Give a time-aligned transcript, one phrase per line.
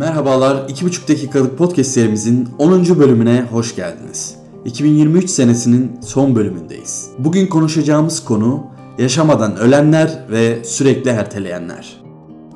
[0.00, 2.98] Merhabalar, 2,5 dakikalık podcast serimizin 10.
[2.98, 4.34] bölümüne hoş geldiniz.
[4.64, 7.08] 2023 senesinin son bölümündeyiz.
[7.18, 8.66] Bugün konuşacağımız konu
[8.98, 12.02] yaşamadan ölenler ve sürekli erteleyenler.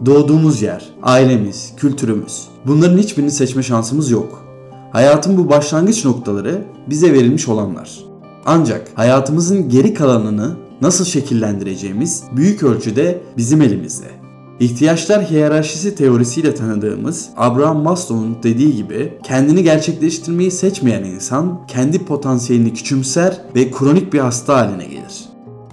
[0.07, 2.49] Doğduğumuz yer, ailemiz, kültürümüz.
[2.67, 4.45] Bunların hiçbirini seçme şansımız yok.
[4.93, 7.99] Hayatın bu başlangıç noktaları bize verilmiş olanlar.
[8.47, 14.24] Ancak hayatımızın geri kalanını nasıl şekillendireceğimiz büyük ölçüde bizim elimizde.
[14.61, 23.41] İhtiyaçlar hiyerarşisi teorisiyle tanıdığımız Abraham Maslow'un dediği gibi kendini gerçekleştirmeyi seçmeyen insan kendi potansiyelini küçümser
[23.55, 25.25] ve kronik bir hasta haline gelir.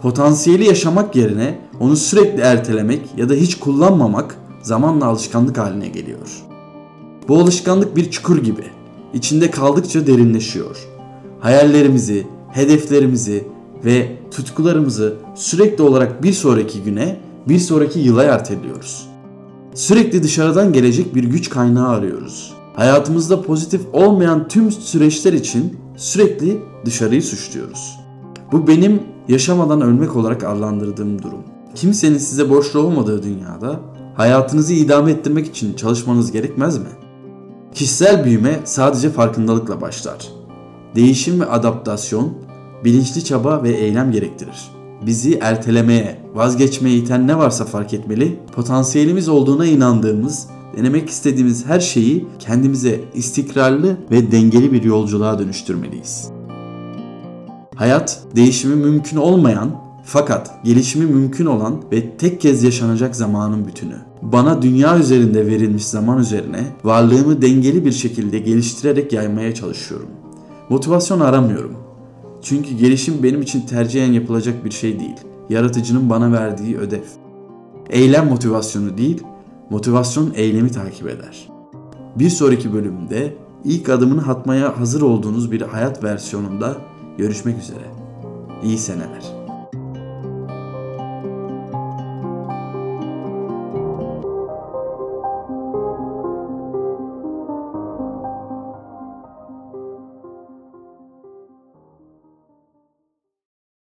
[0.01, 6.43] Potansiyeli yaşamak yerine onu sürekli ertelemek ya da hiç kullanmamak zamanla alışkanlık haline geliyor.
[7.27, 8.63] Bu alışkanlık bir çukur gibi.
[9.13, 10.77] İçinde kaldıkça derinleşiyor.
[11.39, 13.43] Hayallerimizi, hedeflerimizi
[13.85, 17.17] ve tutkularımızı sürekli olarak bir sonraki güne,
[17.47, 19.07] bir sonraki yıla erteliyoruz.
[19.73, 22.53] Sürekli dışarıdan gelecek bir güç kaynağı arıyoruz.
[22.75, 27.99] Hayatımızda pozitif olmayan tüm süreçler için sürekli dışarıyı suçluyoruz.
[28.51, 31.43] Bu benim yaşamadan ölmek olarak adlandırdığım durum.
[31.75, 33.79] Kimsenin size borçlu olmadığı dünyada
[34.15, 36.89] hayatınızı idame ettirmek için çalışmanız gerekmez mi?
[37.73, 40.27] Kişisel büyüme sadece farkındalıkla başlar.
[40.95, 42.33] Değişim ve adaptasyon
[42.83, 44.80] bilinçli çaba ve eylem gerektirir.
[45.05, 52.27] Bizi ertelemeye, vazgeçmeye iten ne varsa fark etmeli, potansiyelimiz olduğuna inandığımız, denemek istediğimiz her şeyi
[52.39, 56.29] kendimize istikrarlı ve dengeli bir yolculuğa dönüştürmeliyiz.
[57.75, 59.71] Hayat değişimi mümkün olmayan
[60.03, 63.95] fakat gelişimi mümkün olan ve tek kez yaşanacak zamanın bütünü.
[64.21, 70.09] Bana dünya üzerinde verilmiş zaman üzerine varlığımı dengeli bir şekilde geliştirerek yaymaya çalışıyorum.
[70.69, 71.80] Motivasyon aramıyorum.
[72.41, 75.15] Çünkü gelişim benim için tercihen yapılacak bir şey değil.
[75.49, 77.03] Yaratıcının bana verdiği ödev.
[77.89, 79.23] Eylem motivasyonu değil,
[79.69, 81.49] motivasyon eylemi takip eder.
[82.15, 83.33] Bir sonraki bölümde
[83.63, 86.77] ilk adımını atmaya hazır olduğunuz bir hayat versiyonunda
[87.17, 87.85] görüşmek üzere.
[88.63, 89.40] İyi seneler.